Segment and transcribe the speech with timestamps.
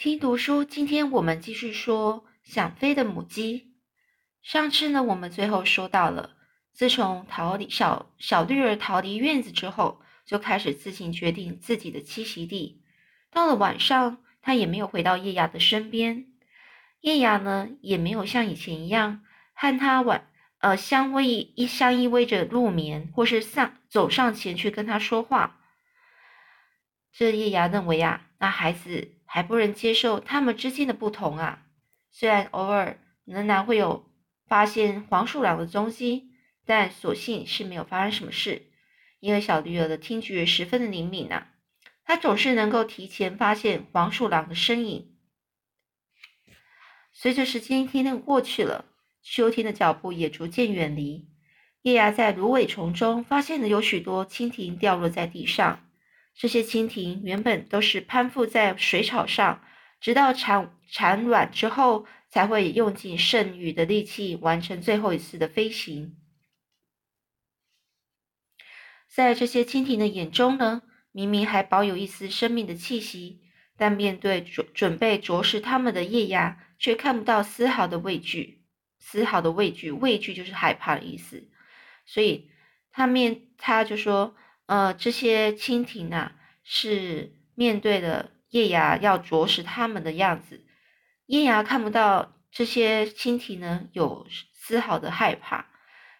[0.00, 3.74] 听读书，今天我们继续说想飞的母鸡。
[4.42, 6.38] 上次呢，我们最后说到了，
[6.72, 12.82] 自从逃离小小绿儿逃离院子之后，就开始自行决定自己的栖息地。
[13.30, 16.28] 到了晚上，他也没有回到叶芽的身边。
[17.02, 19.22] 叶芽呢，也没有像以前一样
[19.52, 20.30] 和他晚
[20.60, 21.24] 呃相偎
[21.54, 25.60] 依相依偎着入眠，或是上走上前去跟他说话。
[27.12, 29.16] 这叶芽认为啊，那孩子。
[29.32, 31.62] 还不能接受他们之间的不同啊！
[32.10, 34.10] 虽然偶尔仍然会有
[34.48, 36.32] 发现黄鼠狼的踪迹，
[36.66, 38.72] 但所幸是没有发生什么事。
[39.20, 41.52] 因为小驴儿的听觉十分的灵敏啊，
[42.04, 45.16] 它总是能够提前发现黄鼠狼的身影。
[47.12, 48.86] 随着时间一天天过去了，
[49.22, 51.28] 秋天的脚步也逐渐远离。
[51.82, 55.86] 叶芽在芦苇丛中发现了有许多蜻蜓掉落在地上。
[56.40, 59.62] 这些蜻蜓原本都是攀附在水草上，
[60.00, 66.16] 直到产产卵之后，才会用尽剩余的力气完成最后一次的飞行。
[69.06, 70.80] 在这些蜻蜓的眼中呢，
[71.12, 73.42] 明明还保有一丝生命的气息，
[73.76, 78.64] 但面对准准备啄食它们的叶芽，却看不到丝毫的畏惧，
[78.98, 81.50] 丝毫的畏惧，畏惧就是害怕的意思。
[82.06, 82.50] 所以
[82.90, 84.34] 他面他就说。
[84.66, 86.36] 呃，这些蜻蜓啊，
[86.72, 90.64] 是面对的叶芽要啄食它们的样子。
[91.26, 95.66] 叶芽看不到这些蜻蜓呢，有丝毫的害怕。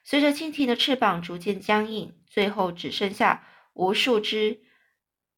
[0.02, 4.58] 随着蜻蜓的翅膀逐渐僵硬，最后只剩下无数只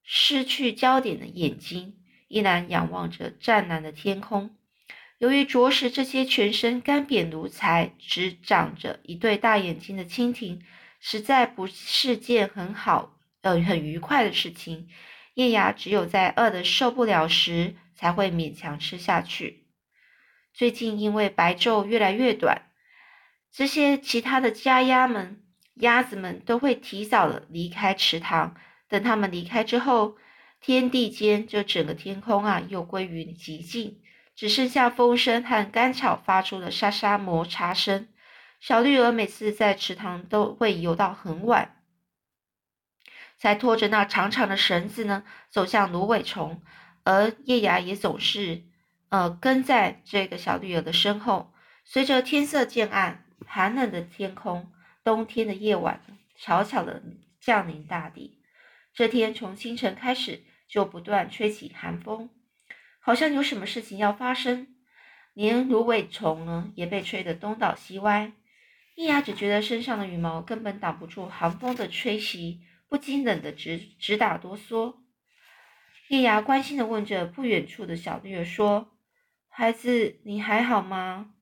[0.02, 1.96] 失去焦点的眼睛，
[2.28, 4.56] 依然仰望着湛蓝的天空。
[5.18, 10.64] 由于啄食这些全身干瘪如柴、只长着一对大眼睛的蜻蜓。
[11.04, 14.88] 实在不是件很好、呃很愉快的事情。
[15.34, 19.66] 叶芽只有在饿得受不了时，才会勉强吃下去。
[20.52, 22.70] 最近因为白昼越来越短，
[23.50, 25.42] 这些其他的家鸭们、
[25.76, 28.54] 鸭子们都会提早的离开池塘。
[28.88, 30.18] 等它们离开之后，
[30.60, 34.02] 天地间就整个天空啊，又归于寂静，
[34.36, 38.08] 只剩下风声和干草发出的沙沙摩擦声。
[38.60, 41.81] 小绿鹅每次在池塘都会游到很晚，
[43.42, 46.62] 才拖着那长长的绳子呢走向芦苇丛，
[47.02, 48.62] 而叶芽也总是
[49.08, 51.52] 呃跟在这个小绿鹅的身后。
[51.84, 54.70] 随着天色渐暗，寒冷的天空，
[55.02, 56.00] 冬天的夜晚
[56.38, 57.02] 悄悄的
[57.40, 58.38] 降临大地。
[58.94, 62.30] 这天从清晨开始就不断吹起寒风，
[63.00, 64.68] 好像有什么事情要发生，
[65.34, 68.30] 连芦苇丛呢也被吹得东倒西歪。
[68.94, 72.60] 叶芽只觉得身上的羽毛根本挡不住寒风的吹袭，
[72.92, 74.96] 不禁冷得直直打哆嗦。
[76.08, 78.98] 叶芽关心的问着不远处的小绿儿说
[79.48, 81.32] ：“孩子，你还好吗？”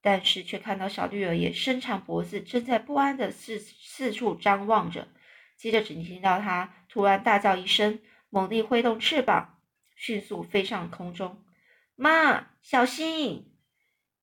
[0.00, 5.08] 但是却看到小绿儿也伸长脖子，正在不安的四四处张望着。
[5.58, 9.58] 接着只听到它突然大叫一声，猛地挥动翅膀，
[9.96, 11.44] 迅速飞上空中。
[11.94, 13.52] “妈，小心！”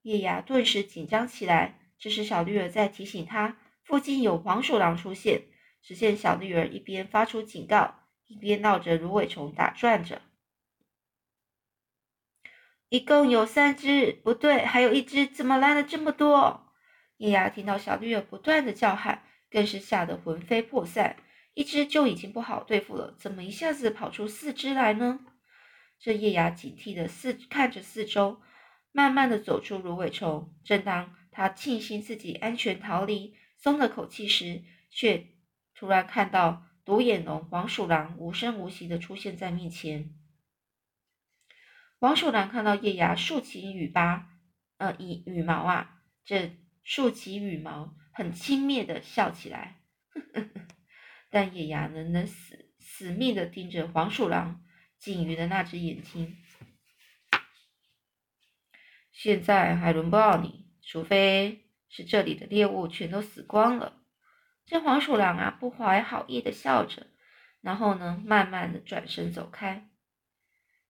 [0.01, 1.79] 叶芽顿时紧张起来。
[2.00, 5.44] 这时，小绿儿在提醒他，附近有黄鼠狼出现。
[5.84, 10.22] 只见小绿儿一边发出警告，一边绕着芦苇丛打转着。
[12.90, 16.72] 一共有三只，不对，还有一只，怎么来了这么多？
[17.18, 21.18] 叶芽听到小绿儿不断的叫喊，更是吓得魂飞魄散。
[21.56, 25.20] 一只就已经不好对付了，怎么一下子跑出四只来呢？
[26.00, 28.42] 这叶芽警惕的四看着四周，
[28.92, 30.54] 慢慢的走出芦苇丛。
[30.64, 35.28] 正当他庆幸自己安全逃离，松了口气时，却
[35.75, 40.13] 突然看到独眼龙黄鼠狼无声无息的出现在面前。
[42.00, 44.29] 黄鼠狼看到叶芽竖起羽巴，
[44.78, 49.81] 呃，羽羽毛啊，这竖起羽毛，很轻蔑的笑起来。
[51.29, 54.63] 但叶芽仍能死死命的盯着黄鼠狼
[54.97, 56.37] 仅余的那只眼睛。
[59.11, 60.64] 现在还轮不到你。
[60.85, 64.03] 除非是这里的猎物全都死光了。
[64.66, 67.08] 这黄鼠狼啊，不怀好意的笑着，
[67.62, 69.90] 然后呢，慢慢的转身走开。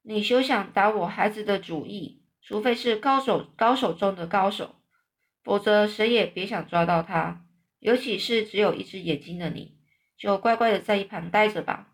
[0.03, 4.75] 你休想打我孩子的主意，除非是高手高手中的高手，
[5.43, 7.45] 否则谁也别想抓到他。
[7.79, 9.77] 尤其是只有一只眼睛的你，
[10.17, 11.89] 就乖乖的在一旁待着吧。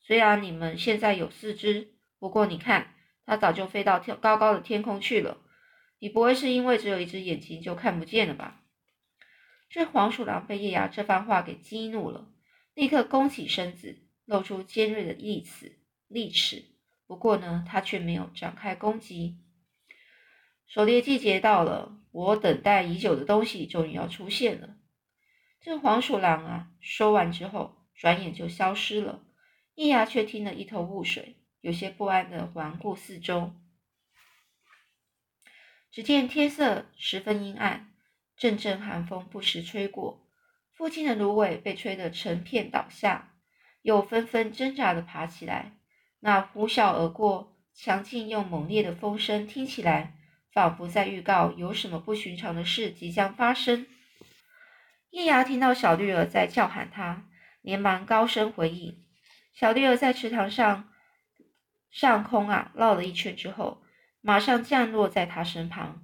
[0.00, 2.94] 虽然你们现在有四只，不过你看，
[3.26, 5.38] 它早就飞到天高高的天空去了。
[5.98, 8.62] 你不会是因为只有一只眼睛就看不见了吧？
[9.74, 12.30] 这黄鼠狼被叶芽这番话给激怒了，
[12.74, 15.80] 立刻弓起身子，露出尖锐的利齿。
[16.06, 16.66] 利齿。
[17.08, 19.36] 不过呢，他却没有展开攻击。
[20.68, 24.76] 狩猎季节到了，我等待已久的东西终于要出现了。
[25.60, 29.24] 这黄鼠狼啊，说完之后，转眼就消失了。
[29.74, 33.52] 叶芽却听得一头雾水，有些不安的环顾四周。
[35.90, 37.92] 只见天色十分阴暗，
[38.36, 40.26] 阵阵寒风不时吹过，
[40.72, 43.34] 附近的芦苇被吹得成片倒下，
[43.82, 45.72] 又纷纷挣扎的爬起来。
[46.20, 50.16] 那呼啸而过、强劲又猛烈的风声，听起来。
[50.52, 53.88] 仿佛在预告有什么不寻常的事即将发生。
[55.10, 57.26] 叶芽听到小绿儿在叫喊他，
[57.60, 59.04] 连忙高声回应。
[59.52, 60.92] 小绿儿在池塘上
[61.90, 63.82] 上空啊绕了一圈之后，
[64.20, 66.03] 马上降落在他身旁。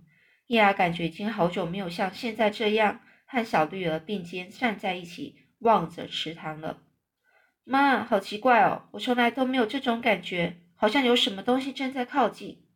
[0.51, 6.83] 叶芽感觉已经好久没有像现在这样和小绿儿并肩站在一起望着池塘了。
[7.63, 12.67] 妈，好奇怪哦，我从来都没有这种感觉，好像有什么东西正在靠近。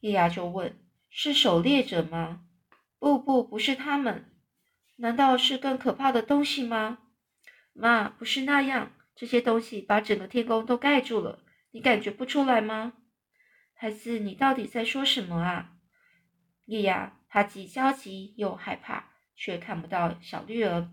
[0.00, 0.76] 叶芽就问
[1.08, 2.42] ：“是狩猎者吗
[2.98, 4.32] ？”“不不，不是他们。
[4.96, 6.98] 难道是更可怕的东西吗
[7.72, 8.90] ？”“妈，不是那样。
[9.14, 12.94] 这些东西把整个天空都盖住了，你感觉不出来吗
[13.72, 15.74] ？”“孩子，你到底在说什么啊？”
[16.70, 20.88] 叶芽他既焦急又害怕，却看不到小绿儿，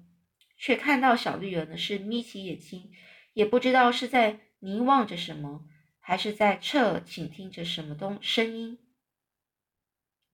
[0.57, 2.91] 却看到小绿儿呢是眯起眼睛，
[3.33, 5.67] 也不知道是在凝望着什么，
[5.99, 8.79] 还是在侧耳倾听着什么东声音。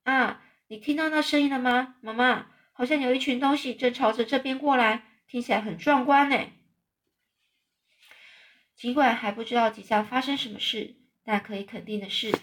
[0.03, 2.47] 啊，你听到那声音了吗，妈妈？
[2.71, 6.39] 好像有一群东西正朝着这边过来，听起来很壮观呢。
[8.77, 10.95] 尽管还不知道即将发生什么事，
[11.25, 12.33] 但可以肯定的是，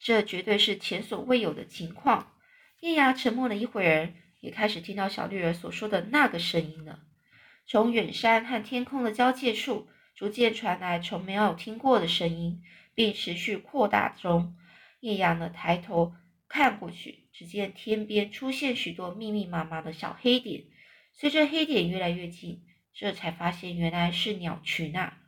[0.00, 2.36] 这绝对是前所未有的情况。
[2.80, 7.00] 叶芽沉默了一会儿，也开始听到小绿儿所说的那个声音了。
[7.66, 12.62] 从远山和天空的交界处，逐渐传来从没有听过的声音，
[12.94, 14.56] 并持续扩大中。
[15.00, 16.14] 叶芽呢，抬头。
[16.48, 20.64] 看过去，只见天边出现许多密密麻麻的小黑点。
[21.12, 25.18] 随着黑点越来越近，这才发现原来是鸟群啊！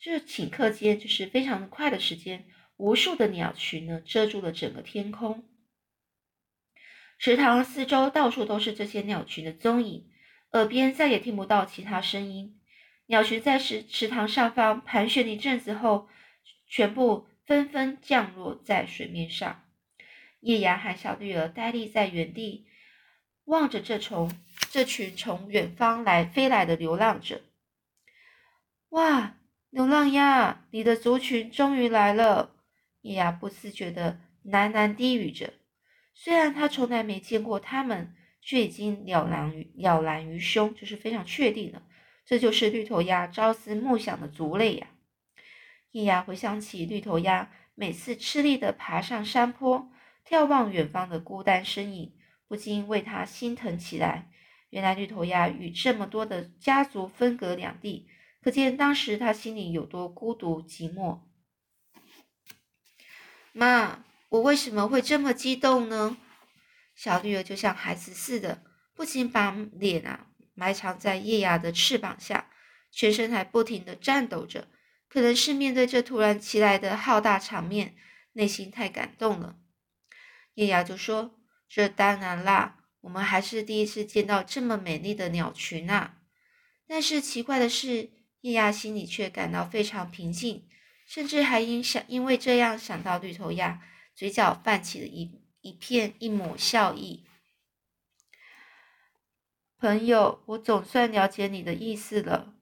[0.00, 5.44] 这顷刻间就是非常快的时间，无数的鸟群呢遮住了整个天空。
[7.18, 10.10] 池塘四周到处都是这些鸟群的踪影，
[10.52, 12.60] 耳边再也听不到其他声音。
[13.06, 16.08] 鸟群在池池塘上方盘旋一阵子后。
[16.68, 19.62] 全部纷纷降落在水面上。
[20.40, 22.66] 叶芽和小绿儿呆立在原地，
[23.44, 24.32] 望着这从
[24.68, 27.42] 这群从远方来飞来的流浪者。
[28.88, 29.36] 哇，
[29.70, 32.55] 流浪鸭，你的族群终于来了！
[33.06, 35.54] 叶芽不自觉的喃喃低语着。
[36.12, 41.82] 虽然他从来没见过他们，却已经了然于了然于胸，就是非常确定了，
[42.24, 44.88] 这就是绿头鸭朝思暮想的族类呀。
[45.92, 49.88] 叶芽回想起绿头鸭每次吃力地爬上山坡，
[50.28, 52.12] 眺望远方的孤单身影，
[52.48, 54.28] 不禁为他心疼起来。
[54.70, 58.08] 原来绿头鸭与这么多的家族分隔两地，
[58.42, 61.20] 可见当时他心里有多孤独寂寞。
[63.56, 66.18] 妈，我为什么会这么激动呢？
[66.94, 68.62] 小女儿就像孩子似的，
[68.94, 72.50] 不仅把脸啊埋藏在叶芽的翅膀下，
[72.90, 74.68] 全身还不停地颤抖着。
[75.08, 77.96] 可能是面对这突然袭来的浩大场面，
[78.34, 79.56] 内心太感动了。
[80.52, 86.18] 叶芽就说：“这当然啦，我们还是第一次见到这么美丽的鸟群啊。”
[86.86, 88.10] 但是奇怪的是，
[88.42, 90.65] 叶芽心里却感到非常平静，
[91.06, 93.80] 甚至还因想因为这样想到绿头鸭，
[94.14, 97.24] 嘴角泛起了一一片一抹笑意。
[99.78, 102.54] 朋友，我总算了解你的意思了，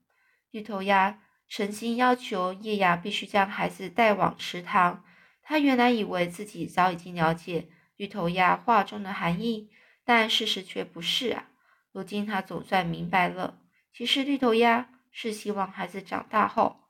[0.50, 1.20] 绿头鸭。
[1.46, 5.04] 诚心要求叶芽必须将孩子带往池塘。
[5.42, 9.70] 他原来以为自己早已经了解绿头鸭话中的含义，
[10.04, 11.50] 但事实却不是啊。
[11.92, 13.60] 如今他总算明白了，
[13.92, 16.83] 其实绿头鸭是希望孩子长大后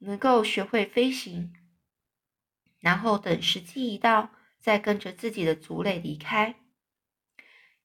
[0.00, 1.54] 能够学会飞行，
[2.80, 6.56] 然后等时机一到，再跟着自己的族类离开。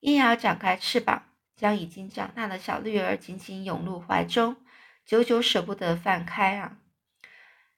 [0.01, 1.31] 叶芽展开翅膀。
[1.55, 4.57] 将已经长大的小绿儿紧紧拥入怀中，
[5.05, 6.79] 久久舍不得放开啊！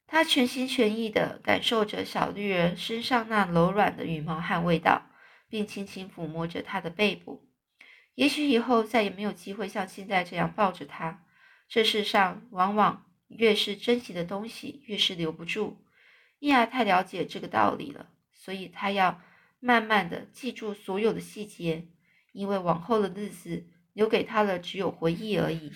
[0.08, 5.12] 他全心全意地感受着小绿儿身上那柔软的羽毛和味道，
[5.48, 7.48] 并轻轻抚摸着它的背部。
[8.16, 11.24] 也许以后再也没有机会像现在这样抱着它。
[11.70, 15.84] 这世上往往越是珍惜的东西，越是留不住。
[16.40, 19.22] 伊亚太了解这个道理了，所以他要
[19.60, 21.88] 慢慢的记住所有的细节。
[22.34, 25.72] 因为往后的日子留给他的只有回忆而已。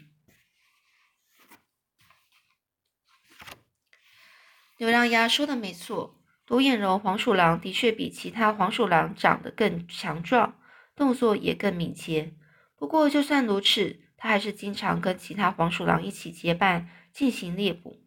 [4.77, 10.59] 流浪鸭说的没错，独眼龙黄鼠狼的确比其他黄鼠狼长得更强壮，
[10.95, 12.35] 动作也更敏捷。
[12.75, 18.01] 不过，就算如此，它还是经常跟其他黄鼠狼一起结伴进行猎捕。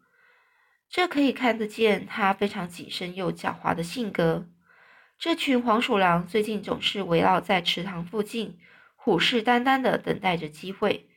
[0.89, 4.49] 这可以看得见它非常谨慎又狡猾的性格。
[5.19, 8.59] 这群黄鼠狼最近总是围绕在池塘附近，
[8.95, 11.09] 虎视眈眈地等待着机会。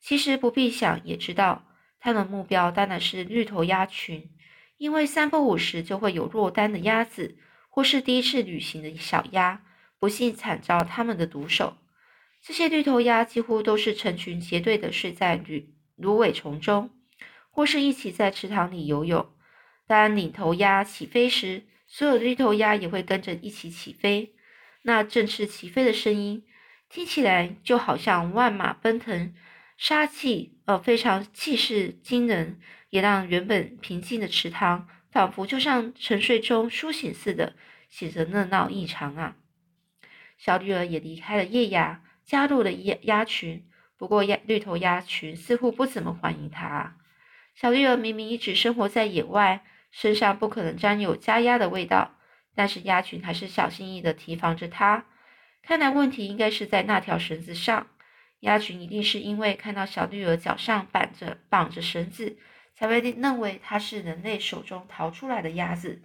[0.00, 1.66] 其实不必想也知道，
[1.98, 4.30] 它们目标当然是绿头鸭群。
[4.78, 7.38] 因为三不五时就会有落单的鸭子，
[7.70, 9.62] 或是第一次旅行的小鸭，
[9.98, 11.78] 不幸惨遭他们的毒手。
[12.42, 15.62] 这些绿头鸭几乎都是成群结队的睡在芦
[15.96, 16.90] 芦苇丛中，
[17.56, 19.30] 或是一起在池塘里游泳。
[19.86, 24.34] 当领头鸭起飞时，所有的绿头鸭也会跟着一起起飞。
[24.82, 26.44] 那振翅起飞的声音，
[26.90, 29.34] 听起来就好像万马奔腾，
[29.78, 32.60] 杀气呃非常气势惊人。
[32.90, 37.56] 也让原本平静的池塘，仿佛就像沉睡中苏醒似的，
[37.88, 39.36] 显得热闹异常啊！
[40.36, 43.66] 小女儿也离开了夜鸭，加入了鸭鸭群。
[43.96, 46.96] 不过鸭绿头鸭群似乎不怎么欢迎她啊。
[47.56, 52.16] 小绿儿明明一直生活在野外，身上不可能沾有家鸭的味道，
[52.54, 55.06] 但是鸭群还是小心翼翼地提防着它。
[55.62, 57.88] 看来问题应该是在那条绳子上。
[58.40, 62.38] 鸭群一定是因为看到小绿儿脚上绑着绑着绳子。
[62.78, 66.02] 才会认为它是人类手中逃出来的鸭子。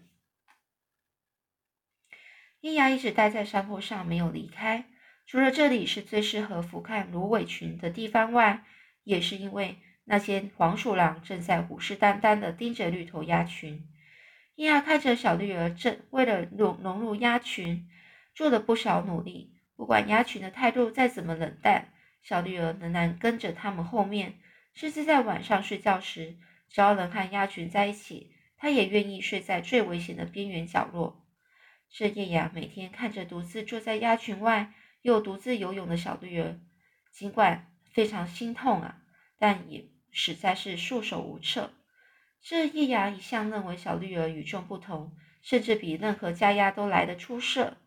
[2.61, 4.85] 叶芽一直待在山坡上，没有离开。
[5.27, 8.63] 除了这里是最适合俯瞰芦苇群的地方外，
[9.03, 9.79] 也是因为
[10.11, 13.87] 那些黄鼠狼正在虎视眈眈地盯着绿头鸭群。
[14.55, 17.87] 叶芽看着小绿儿正为了融融入鸭群
[18.35, 19.55] 做了不少努力。
[19.77, 24.33] 不管鸭群的态度再怎么冷淡，小绿儿仍然跟着他们后面，
[24.73, 26.35] 甚至在晚上睡觉时。
[26.67, 31.25] 只要能和鸭群在一起，他也愿意睡在最危险的边缘角落。
[31.89, 36.59] 这夜呀，每天看着独自坐在鸭群外又独自游泳的小绿儿，
[37.13, 38.97] 尽管非常心痛啊，
[39.39, 41.71] 但也实在是束手无策。
[42.41, 47.77] 这夜呀，一向认为小绿儿与众不同，甚至比任何家鸭都来得出色，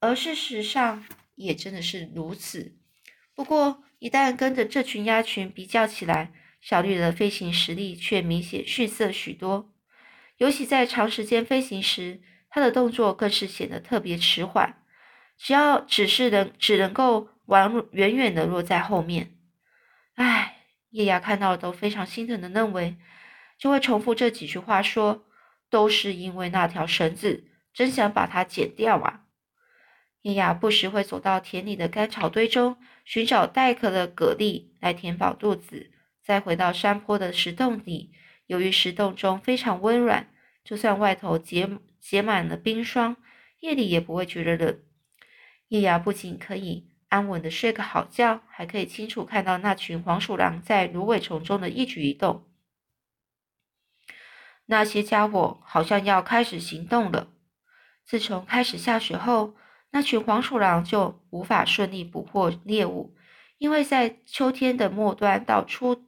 [0.00, 2.76] 而事实上也真的是如此。
[3.34, 9.72] 不过，一旦跟着这群鸭群比较起来，小绿的飞行实力却明显逊色许多，
[10.38, 14.82] 尤其在长时间飞行时，它的动作更是显得特别迟缓。
[15.38, 19.36] 只要只是能只能够往远远的落在后面。
[20.14, 20.51] 唉，
[20.92, 22.96] 叶芽看到都非常心疼的认为，
[23.58, 25.24] 就会重复这几句话说
[25.68, 27.44] ：“都是因为那条绳子，
[27.74, 29.24] 真想把它剪掉啊！”
[30.22, 35.90] 叶芽不时会走到田里的干草堆中，寻找带壳的蛤蜊来填饱肚子。
[36.22, 38.12] 再回到山坡的石洞里，
[38.46, 40.28] 由于石洞中非常温暖，
[40.62, 41.68] 就算外头结
[41.98, 43.16] 结满了冰霜，
[43.60, 44.78] 夜里也不会觉得冷。
[45.68, 52.48] 叶芽不仅可以安稳的睡个好觉，还可以清楚看到那群黄鼠狼在芦苇丛中的一举一动。
[54.64, 57.28] 那些家伙好像要开始行动了。
[58.06, 59.54] 自从开始下雪后，
[59.90, 63.14] 那群黄鼠狼就无法顺利捕获猎物，
[63.58, 66.06] 因为在秋天的末端到初。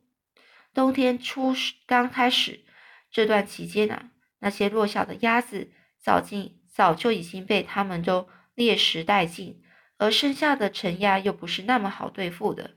[0.73, 1.55] 冬天初
[1.87, 2.65] 刚开始
[3.11, 4.09] 这段期间啊，
[4.39, 5.71] 那些弱小的鸭子
[6.01, 9.63] 早进早就已经被他们都猎食殆尽，
[9.99, 12.73] 而剩下的成鸭又不是那么好对付的。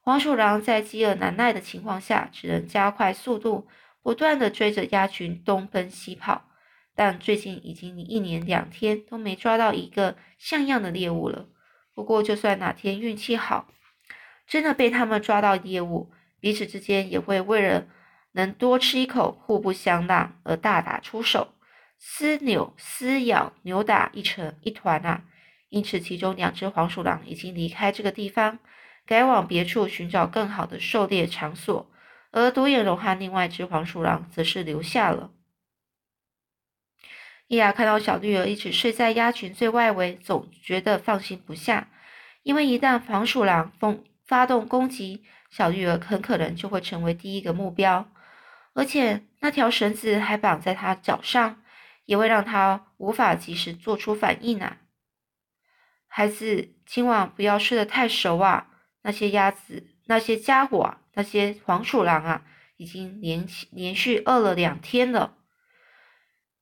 [0.00, 3.68] 黄鼠狼在饥饿难耐的情况下，只能加快速度，
[4.02, 6.46] 不断的追着鸭群东奔西跑。
[6.94, 11.46] 但最近已经一年两天都没抓到一个像样的猎物了。
[11.94, 13.68] 不过，就算哪天运气好，
[14.46, 17.86] 真的被他们抓到猎物，彼此之间也会为了
[18.32, 21.54] 能多吃一口，互不相让而大打出手，
[21.98, 25.24] 撕扭、撕咬、扭打一成一团啊！
[25.68, 28.58] 因此，其中两只黄鼠狼已经离开这个地方，
[29.04, 31.90] 改往别处寻找更好的狩猎场所，
[32.30, 35.30] 而独眼龙和另外一只黄鼠狼则是留下了。
[37.48, 41.88] 伊雅看到小绿儿一直睡在鸭群最外围，总觉得放心不下，
[42.42, 48.06] 因为一旦黄鼠狼疯发动攻击，小绿儿很可能就会成为第一个目标，
[48.74, 51.62] 而且那条绳子还绑在他脚上，
[52.04, 54.78] 也会让他无法及时做出反应啊！
[56.08, 58.66] 孩子，今晚不要睡得太熟啊！
[59.02, 62.42] 那些鸭子、那些家伙、那些黄鼠狼啊，
[62.76, 65.36] 已经连连续饿了两天了。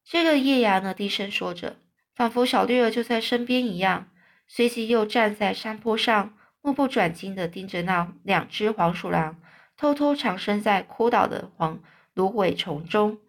[0.04, 1.76] 这个夜芽呢，低声说着，
[2.14, 4.10] 仿佛小绿儿就在身边一样，
[4.46, 6.34] 随即又站在山坡上。
[6.60, 9.40] 目不转睛地盯着那两只黄鼠狼，
[9.76, 11.80] 偷偷藏身在枯倒的黄
[12.12, 13.20] 芦苇丛中。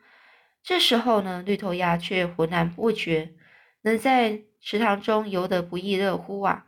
[0.63, 3.36] 这时候呢，绿头鸭却浑然不觉，
[3.83, 6.65] 能在池塘中游得不亦乐乎啊！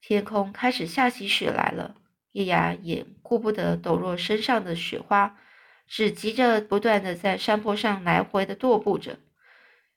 [0.00, 1.94] 天空开始下起雪来了，
[2.32, 5.38] 叶芽也顾不得抖落身上的雪花，
[5.86, 9.20] 只急着不断的在山坡上来回的踱步着。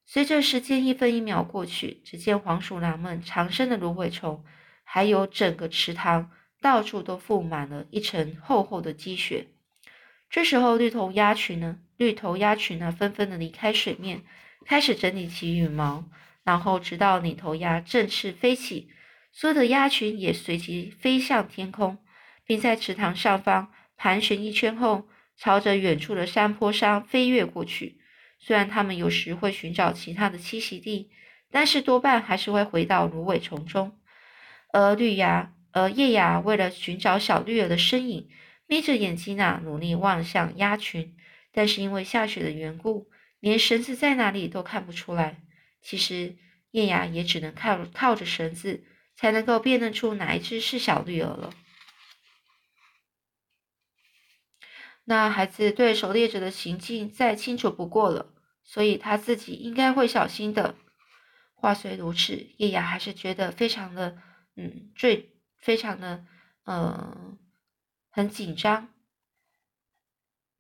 [0.06, 4.46] 随着时间一分一秒过去，只见黄鼠狼们藏身的芦苇丛，
[4.84, 6.30] 还有整个池塘，
[6.62, 9.48] 到处都覆满了一层厚厚的积雪。
[10.30, 14.22] 这时候，绿头鸭群呢，绿头鸭群呢，纷纷的离开水面，
[14.68, 16.06] 开始整理起羽毛，
[16.46, 18.88] 然后直到领头鸭振翅飞起，
[19.34, 21.98] 所有的鸭群也随即飞向天空，
[22.46, 28.00] 并在池塘上方盘旋一圈后，朝着远处的山坡上飞跃过去。
[28.40, 31.10] 虽然它们有时会寻找其他的栖息地，
[31.52, 33.98] 但是多半还是会回到芦苇丛中。
[34.72, 38.30] 而绿芽，而叶芽为了寻找小绿儿的身影。
[38.68, 41.16] 眯着眼睛啊，努力望向鸭群，
[41.52, 45.44] 但是因为下雪的缘故，连绳子在哪里都看不出来。
[45.86, 46.36] 其实
[46.72, 48.84] 叶芽也只能靠靠着绳子，
[49.16, 51.54] 才能够辨认出哪一只是小绿鹅了。
[55.06, 60.76] 那孩子对狩猎者的行径再清楚不过了，所以他自己应该会小心的。
[61.54, 64.18] 话虽如此，叶芽还是觉得非常的，
[64.56, 66.26] 嗯，最非常的，
[66.66, 67.38] 嗯。
[68.18, 68.94] 很紧张，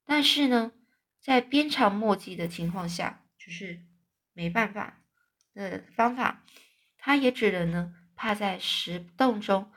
[0.03, 0.73] 但是呢，
[1.21, 3.85] 在鞭长莫及的情况下，就是
[4.33, 5.04] 没办法
[5.55, 6.43] 的方法，
[6.99, 9.71] 他也只能呢趴在石洞中，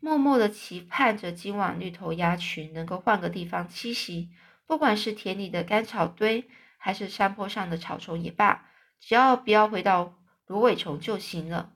[0.00, 4.30] 默默的期盼着今晚绿头鸭群能够换个地方栖息，
[4.66, 11.72] 不管是田里的干草堆，还是山坡上的草丛也罢，只要不要回到芦苇丛就行了。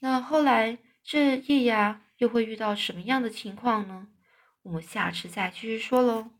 [0.00, 2.02] 那后来这夜鸭。
[2.20, 4.08] 又会遇到什么样的情况呢？
[4.60, 6.39] 我们下次再继续说喽。